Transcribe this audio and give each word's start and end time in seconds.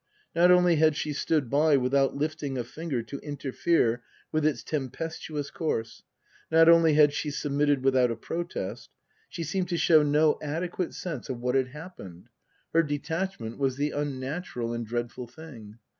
Not 0.35 0.49
only 0.49 0.77
had 0.77 0.95
she 0.95 1.13
stood 1.13 1.47
by 1.47 1.77
without 1.77 2.15
lifting 2.15 2.57
a 2.57 2.63
finger 2.63 3.03
to 3.03 3.19
interfere 3.19 4.01
with 4.31 4.47
its 4.47 4.63
tempestuous 4.63 5.51
course; 5.51 6.01
not 6.51 6.67
only 6.67 6.95
had 6.95 7.13
she 7.13 7.29
submitted 7.29 7.83
without 7.83 8.09
a 8.09 8.15
protest; 8.15 8.89
she 9.29 9.43
seemed 9.43 9.69
to 9.69 9.77
show 9.77 10.01
no 10.01 10.39
adequate 10.41 10.95
sense 10.95 11.29
of 11.29 11.39
what 11.39 11.53
had 11.53 11.67
hap 11.67 11.97
Book 11.97 12.05
II: 12.07 12.11
Her 12.73 12.81
Book 12.81 12.81
197 12.81 12.81
pened. 12.81 12.81
Her 12.81 12.83
detachment 13.27 13.57
was 13.59 13.75
the 13.75 13.91
unnatural 13.91 14.73
and 14.73 14.87
dreadful 14.87 15.27
thing. 15.27 15.77